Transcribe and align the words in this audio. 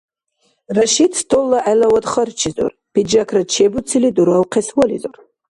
Рашид 0.75 1.11
столла 1.21 1.59
гӀелавад 1.65 2.05
харчизур, 2.11 2.71
пиджакра 2.93 3.43
чебуцили, 3.53 4.09
дуравхъес 4.15 4.67
вализур. 4.77 5.15